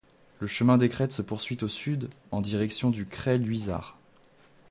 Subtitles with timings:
[0.39, 3.99] Le chemin des crêtes se poursuit au sud en direction du crêt Luisard.